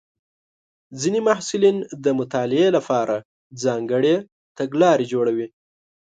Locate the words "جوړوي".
5.13-5.47